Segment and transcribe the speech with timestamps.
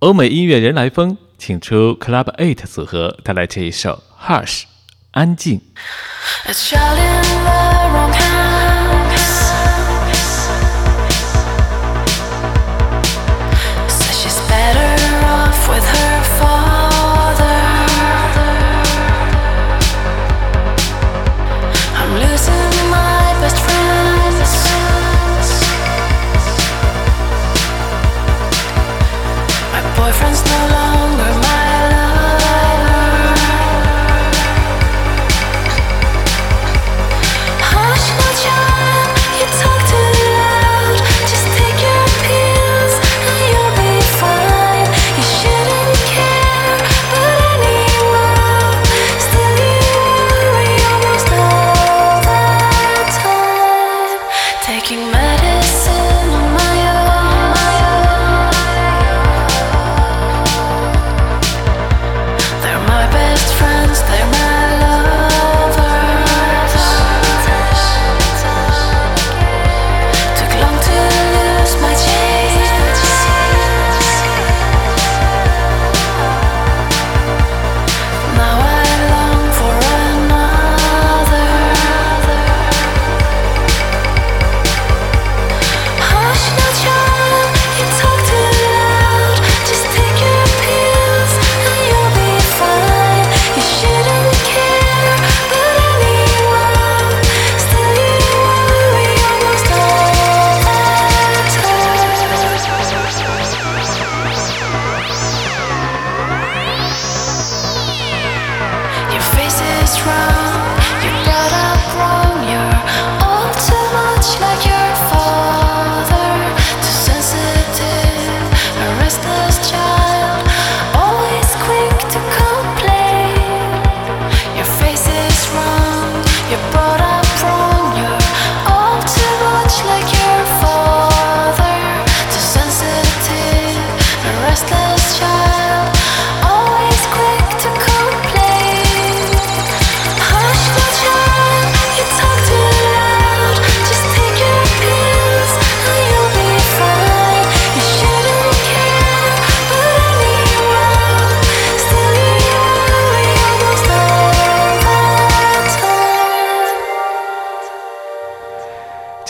[0.00, 4.62] 欧美音乐人来疯，请出 Club Eight 组合带来这一首《Hush》，
[5.10, 5.60] 安静。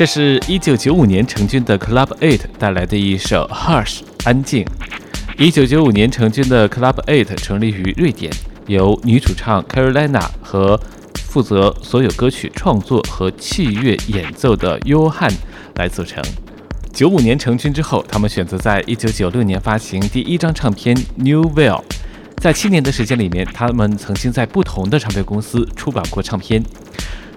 [0.01, 4.65] 这是一九九五年成军的 Club Eight 带来的一首 Hush 安静。
[5.37, 8.33] 一九九五年成军的 Club Eight 成立于瑞典，
[8.67, 10.81] 由女主唱 Carolina 和
[11.27, 15.31] 负责所有歌曲创作和器乐演奏的约翰
[15.75, 16.25] 来组成。
[16.95, 21.83] 九五年成军之后，他们选择在一九九六年发行第一张唱片 New Well。
[22.39, 26.65] 在七年的时间里面，他们曾经在不同的唱片公司出版过唱片。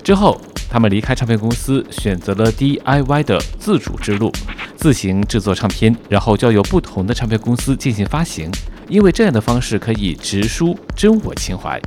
[0.02, 0.40] 之后。
[0.74, 4.32] 他们离开唱片公司，选择了 DIY 的自主之路，
[4.76, 8.50] 自行制作唱片，然后交由不同的唱片公司进行发行。
[8.90, 11.80] 因为这样的方式可以直抒真我情怀。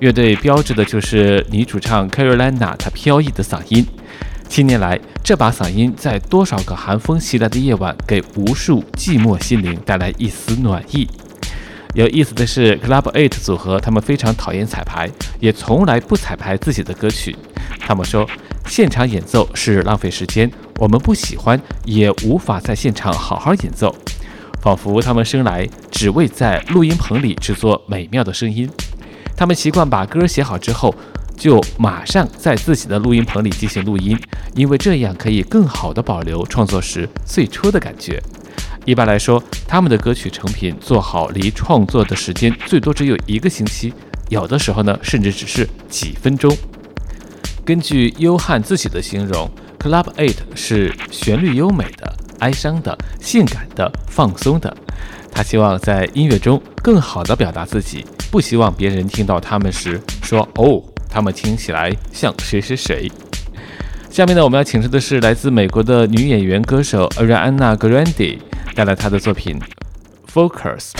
[0.00, 3.86] 乐队标志的就是女主唱 Carolina 她飘逸的嗓音。
[4.50, 11.08] 七年来，这把嗓音在多少个寒风袭来的夜晚，给无数寂寞心灵带来一丝暖意。
[11.94, 17.36] 有意思的是，Club Eight 组合他们非常讨厌彩排，也从来不彩排自己的歌曲。
[17.78, 18.28] 他们说，
[18.66, 20.50] 现场演奏是浪费时间，
[20.80, 23.94] 我们不喜欢，也无法在现场好好演奏，
[24.60, 28.68] 仿佛他们生来只为在录音棚里制作美妙的声音。
[29.36, 30.92] 他们习惯把歌写好之后，
[31.36, 34.18] 就马上在自己的录音棚里进行录音，
[34.56, 38.20] 因为这样可以更好地保留创作时最初的感觉。
[38.84, 43.92] 一般来说，他们的歌曲成品做好离创作的时间最多只有一个星期，
[44.28, 46.54] 有的时候呢，甚至只是几分钟。
[47.64, 54.76] 根据优汉自己的形容，Club Eight 是旋律优美的、哀伤的、性感的、放松的。
[55.32, 63.10] 他希望在音乐中更好地表达自己，不希望别人听到他们时说：“哦，他们听起来像谁谁谁。”
[64.10, 68.38] 下面呢，我们要请出的是来自美国的女演员歌手 Ariana Grande。
[68.75, 69.59] 带来他的作品《
[70.31, 70.91] Focus》。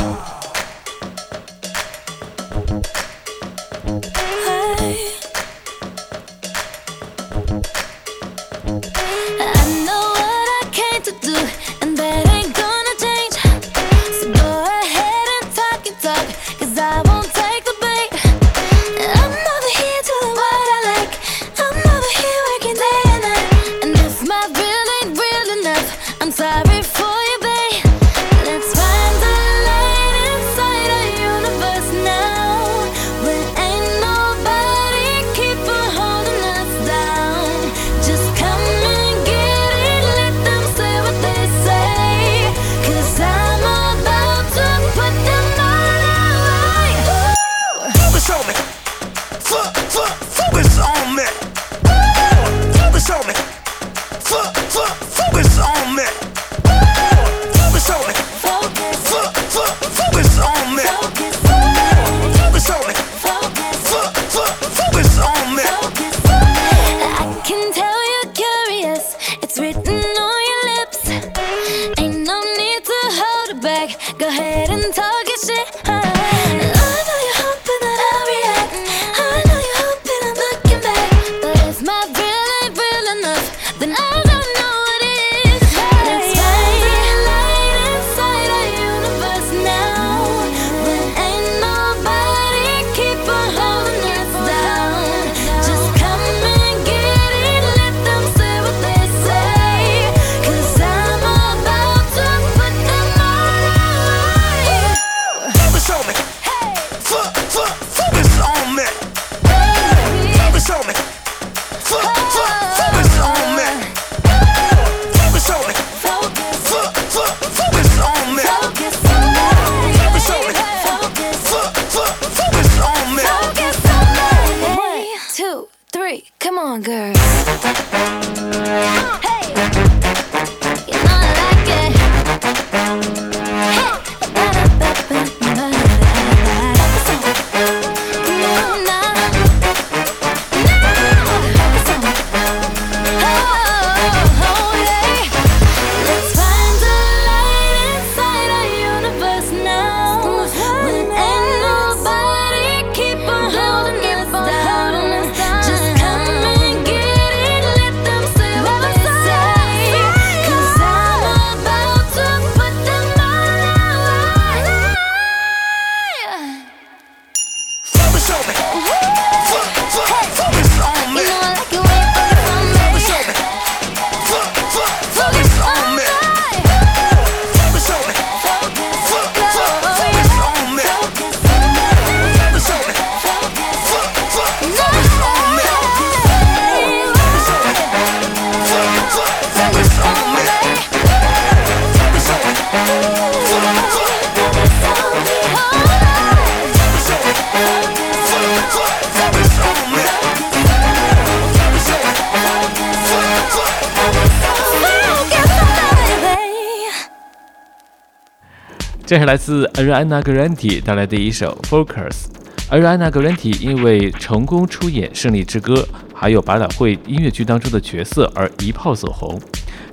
[209.14, 212.24] 这是来自 Ariana Grande 带来的一首《Focus》。
[212.68, 215.74] Ariana Grande 因为成功出演《胜利之歌》
[216.12, 219.40] 还有百老汇音乐剧当中的角色而一炮走红。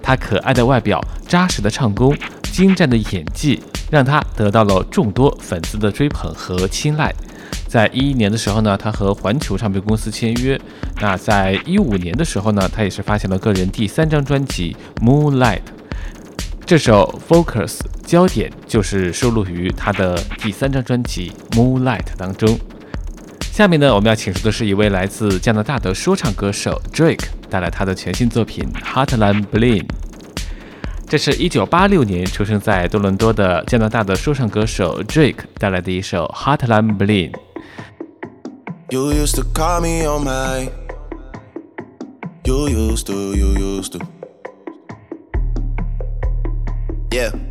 [0.02, 2.18] 她可爱的外表、扎实的唱功、
[2.52, 7.14] 精湛的演技，让她得到了众多粉丝的追捧和青睐。
[7.68, 10.60] 在一一年的时候呢，她和环球唱片公司签约。
[11.00, 14.76] 那在一五年的时候呢，她也是发行了个人第三张专辑
[15.06, 15.58] 《Moonlight》。
[16.66, 22.60] 这首《Focus》焦点就是收录于他的第三张专辑《Moonlight》当中。
[23.52, 29.84] 下面呢，我们要请出的是一位来自加拿大的说唱歌手 Drake 带来他的全新作品《Hotline Bling》。
[31.08, 37.32] 这是一九八六年出生在多伦多的加拿大的说唱歌手 Drake 带来的一首《Hotline Bling》。
[38.90, 40.70] You used to call me on my.
[42.44, 44.00] You used to, you used to.
[47.12, 47.51] Yeah.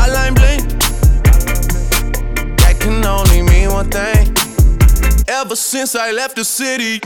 [3.81, 4.35] one thing.
[5.27, 7.01] Ever since I left the city.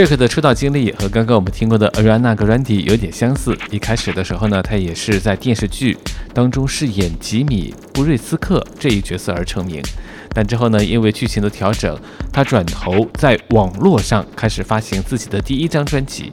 [0.00, 3.54] 这个的出道经历和刚刚我们听过的 Ariana Grande 有点相似。
[3.70, 5.94] 一开始的时候呢，他也是在电视剧
[6.32, 9.82] 当中饰演吉米·布瑞斯克这一角色而成名。
[10.32, 11.94] 但之后呢，因为剧情的调整，
[12.32, 16.32] 他转头在网络上开始发行自己的第一张专辑。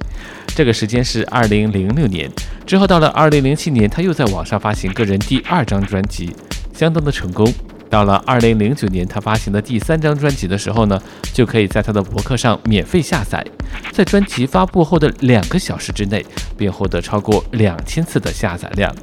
[0.56, 2.32] 这个时间是2006年。
[2.66, 6.34] 之后到了2007年，他又在网上发行个人第二张专辑，
[6.74, 7.54] 相当的成功。
[7.90, 11.02] 到了二零零九年，他发行的第三张专辑的时候呢，
[11.34, 13.46] 就可以在他的博客上免费下载。
[13.92, 16.26] 在专辑发布后的两个小时之内，
[16.58, 18.94] 便获得超过两千次的下载量。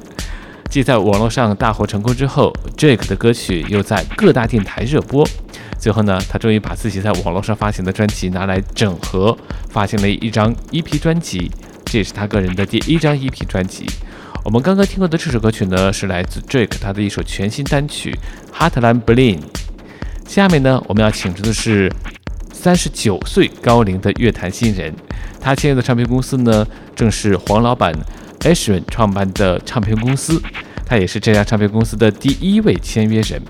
[0.69, 5.27] 继在网络上大获成功之后，Drake 的歌曲又在各大电台热播。
[5.77, 9.37] 最后呢，他终于把自己在网络上发行的专辑拿来整合，
[9.69, 11.51] 发行了一张 EP 专辑。
[11.85, 13.85] 这也是他个人的第一张 EP 专辑。
[14.45, 18.15] 我们刚刚听过的这首歌曲呢，是来自 Drake 他的一首全新单曲
[18.55, 19.39] 《Hotline Bling》。
[20.27, 21.91] 下面呢，我们要请出的是
[22.53, 24.93] 三十九岁高龄的乐坛新人，
[25.41, 26.63] 他签约的唱片公司呢，
[26.95, 27.91] 正是黄老板
[28.41, 30.39] Ashwin 创办的唱片公司，
[30.85, 33.41] 他也是这家唱片公司的第一位签约人。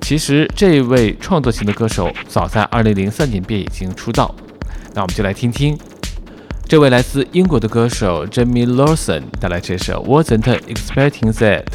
[0.00, 4.32] 其实，这位创作型的歌手早在二零零三年便已经出道，
[4.94, 5.76] 那我们就来听听。
[6.69, 11.65] 这位来自英国的歌手 Jamie Lawson 带来这首 Wasn't Expecting That。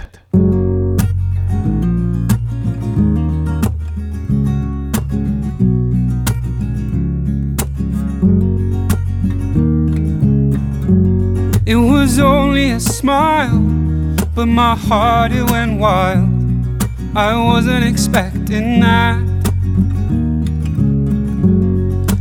[11.66, 13.60] It was only a smile,
[14.34, 16.28] but my heart it went wild.
[17.14, 19.20] I wasn't expecting that.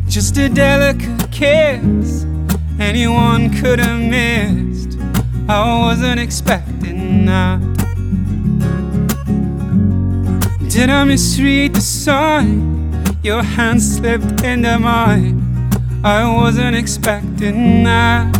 [0.07, 2.22] Just a delicate kiss,
[2.78, 4.98] anyone could have missed.
[5.48, 7.60] I wasn't expecting that.
[10.68, 12.74] Did I misread the sign?
[13.22, 15.40] Your hand slipped into mine.
[16.02, 18.34] I wasn't expecting that.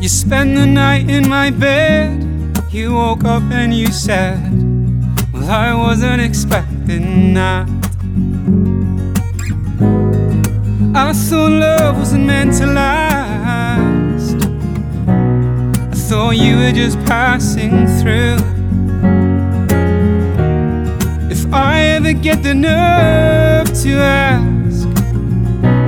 [0.00, 2.24] You spent the night in my bed.
[2.70, 4.40] You woke up and you said,
[5.32, 7.77] Well, I wasn't expecting that.
[11.00, 14.34] I thought love wasn't meant to last.
[15.06, 18.38] I thought you were just passing through.
[21.30, 24.88] If I ever get the nerve to ask,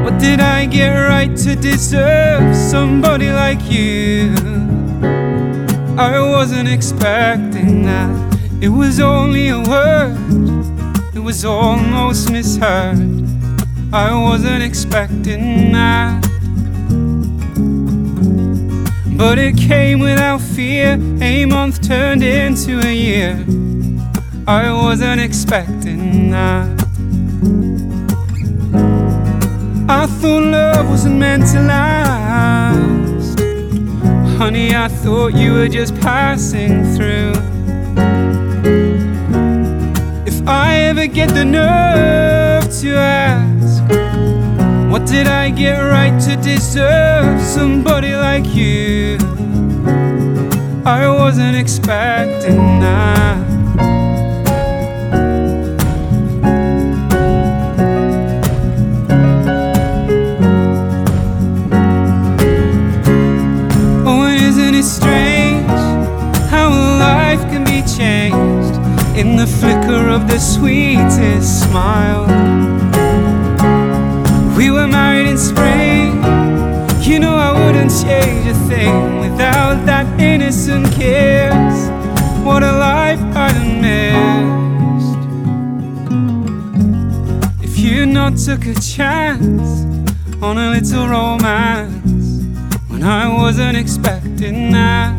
[0.04, 4.32] what did I get right to deserve somebody like you?
[5.98, 8.38] I wasn't expecting that.
[8.60, 10.16] It was only a word,
[11.16, 13.19] it was almost misheard.
[13.92, 16.22] I wasn't expecting that.
[19.16, 20.92] But it came without fear.
[21.20, 23.44] A month turned into a year.
[24.46, 26.68] I wasn't expecting that.
[29.88, 33.40] I thought love wasn't meant to last.
[34.38, 37.32] Honey, I thought you were just passing through.
[40.26, 43.49] If I ever get the nerve to ask,
[44.90, 49.18] what did I get right to deserve somebody like you?
[50.84, 53.38] I wasn't expecting that.
[64.04, 65.68] Oh, and isn't it strange
[66.50, 66.68] how
[66.98, 68.74] life can be changed
[69.16, 72.79] in the flicker of the sweetest smile?
[74.70, 76.22] We were married in spring.
[77.02, 81.88] You know I wouldn't change a thing without that innocent kiss.
[82.44, 85.18] What a life I'd have missed
[87.64, 89.86] if you not took a chance
[90.40, 92.44] on a little romance
[92.86, 95.18] when I wasn't expecting that.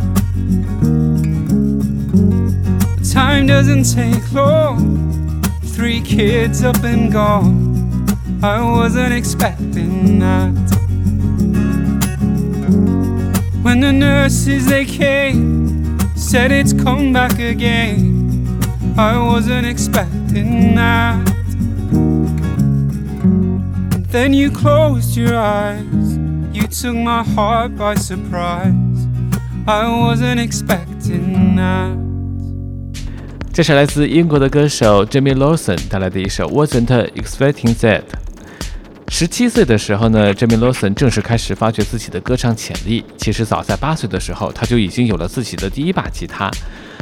[3.11, 5.43] Time doesn't take long.
[5.75, 7.70] Three kids up and gone.
[8.42, 10.54] I wasn't expecting that.
[13.62, 18.58] When the nurses they came, said it's come back again.
[18.96, 21.24] I wasn't expecting that.
[24.10, 26.18] Then you closed your eyes.
[26.52, 28.72] You took my heart by surprise.
[29.66, 31.96] I wasn't expecting that.
[33.52, 38.04] 这是来自英国的歌手 Jamie Lawson 带来的一首 Wasn't Expecting That。
[39.13, 43.03] 十七岁的时候呢，Jamie Lawson 正式开始发掘自己的歌唱潜力。
[43.17, 46.49] 其实早在八岁的时候，他就已经有了自己的第一把吉他。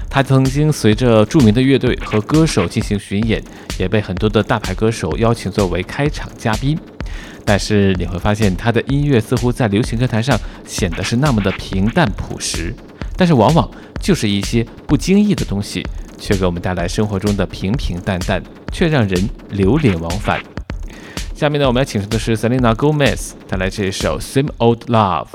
[0.10, 3.42] 他曾经随着著名的乐队和歌手进行巡演，
[3.78, 6.78] 也被很多的大牌歌手邀请作为开场嘉宾。
[7.46, 12.74] 但是你会发现，他的音乐似乎在流行歌坛上显得是那么的平淡朴实，
[13.16, 13.70] 但是往往
[14.02, 15.88] 就是一些不经意的东西，
[16.20, 18.44] 却给我们带来生活中的平平淡淡，
[18.74, 20.42] 却让人流连忘返。
[21.40, 25.28] 下面呢，我们要请出的是 Selena Gomez 带来这一首《Same Old Love》。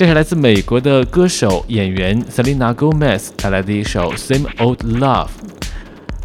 [0.00, 5.28] 这是来自美国的歌手演员 Selena Gomez 带来的一首《Same Old Love》。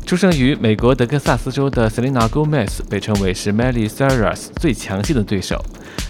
[0.05, 5.61] 出生于美国德克萨斯州的 Selena Gomez 被称为是 Miley Cyrus 最强劲的对手。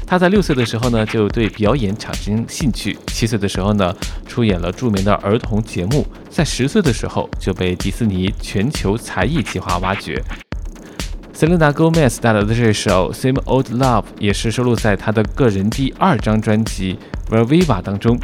[0.06, 2.96] 她在六岁的时候呢，就对表演产生兴趣。
[3.08, 3.92] 七岁的时候呢，
[4.28, 6.06] 出演了著名的儿童节目。
[6.30, 10.22] 在十岁的时候，就被迪士尼全球才艺计划挖掘。
[11.38, 16.98] Selena Gomez 带来的这首《Same Old Love》也是收录在她的个人第二张专辑
[17.30, 18.18] 《Verviva》当中。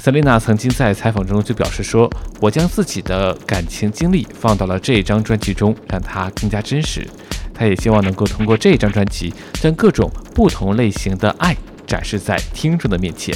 [0.00, 2.08] Selena 曾经在采访中就表示说
[2.40, 7.04] ：“我将自己的感情经历放到了这张专辑中，让它更加真实。
[7.52, 13.34] 她也希望能够通过这张专辑，将各种不同类型的爱展示在听众的面前。”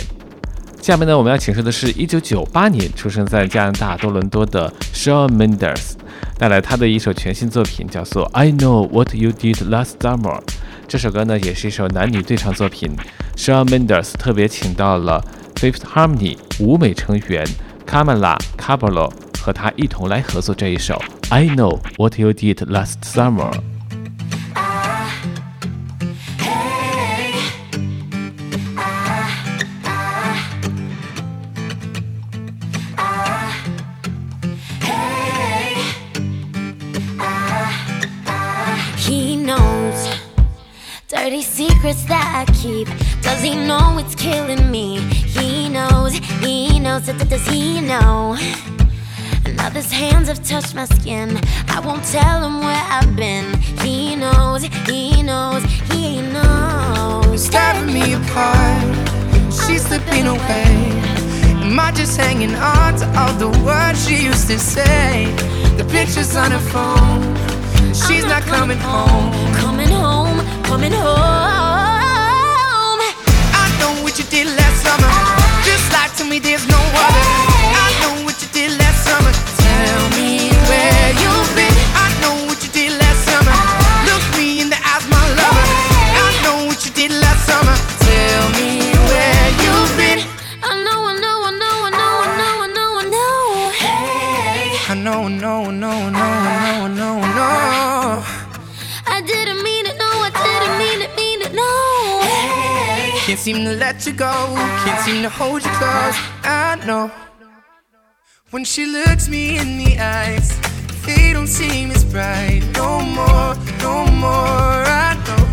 [0.80, 5.94] 下面呢，我们要请出的是1998年出生在加拿大多伦多的 Shawn Mendes，
[6.38, 10.40] 带来他的一首全新作品，叫做《I Know What You Did Last Summer》。
[10.86, 12.90] 这首歌呢，也是一首男女对唱作品。
[13.36, 17.46] Shawn Mendes 特别请到了 Fifth Harmony 舞美成员
[17.86, 20.94] Camila Cabello 和他一同来合作这一首
[21.30, 23.52] 《I Know What You Did Last Summer》。
[41.30, 42.88] Dirty secrets that I keep.
[43.20, 44.98] Does he know it's killing me?
[45.36, 48.34] He knows, he knows, does does he know?
[49.56, 51.38] Now his hands have touched my skin.
[51.68, 53.44] I won't tell him where I've been.
[53.84, 55.62] He knows, he knows,
[55.92, 57.50] he knows.
[57.50, 58.82] tearing me apart.
[59.52, 60.70] She's slipping away.
[61.60, 65.26] Am I just hanging on to all the words she used to say?
[65.76, 67.20] The pictures on her phone.
[67.92, 69.57] She's not coming home.
[70.68, 71.00] Coming home.
[73.56, 75.08] I know what you did last summer.
[75.64, 77.24] Just lie to me, there's no other.
[77.86, 79.32] I know what you did last summer.
[79.64, 81.77] Tell me where you've been.
[103.54, 104.34] Seem to let you go.
[104.84, 106.16] Can't seem to hold you close.
[106.44, 107.10] I know.
[108.50, 110.48] When she looks me in the eyes,
[111.06, 112.60] they don't seem as bright.
[112.74, 113.52] No more,
[113.86, 114.80] no more.
[115.04, 115.44] I know.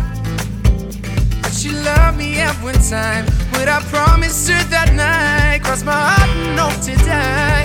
[1.40, 3.24] But she loved me every time.
[3.54, 5.62] What I promised her that night.
[5.64, 7.64] Cross my heart and hope to die.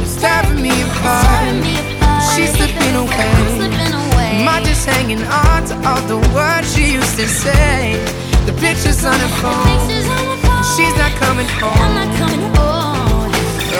[0.00, 1.26] It's tearing me apart.
[1.26, 2.32] tearing me apart.
[2.32, 3.28] She's slipping away.
[3.36, 4.30] I'm slipping away.
[4.40, 8.19] Am I just hanging on to all the words she used to say?
[8.46, 9.52] The pictures on her phone.
[9.52, 10.64] On my phone.
[10.76, 11.94] She's not coming I'm home.
[11.94, 13.30] not coming home.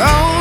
[0.02, 0.39] Oh,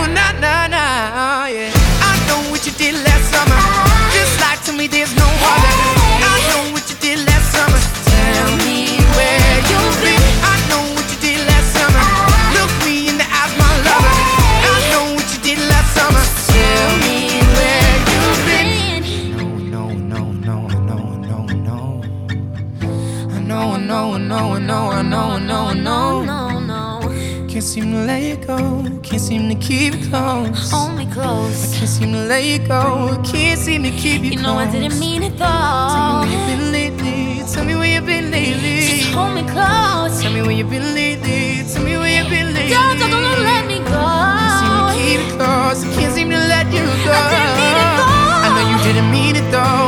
[29.70, 30.72] keep you close.
[30.72, 31.58] Hold me close.
[31.62, 32.82] I can't seem to let you go.
[33.14, 34.42] I can't seem to keep you, you close.
[34.42, 36.26] You know I didn't mean it though.
[36.26, 37.54] Tell me where you've been lately.
[37.54, 38.80] Tell me where you've been lately.
[38.90, 40.22] Just hold me close.
[40.22, 41.62] Tell me where you've been lately.
[41.72, 42.74] Tell me where you've been lately.
[42.74, 44.02] Girl, don't, don't let me go.
[44.02, 45.80] I can't seem to keep you close.
[45.86, 47.14] I can't seem to let you go.
[47.14, 48.46] I, didn't mean it though.
[48.46, 49.79] I know you didn't mean it though.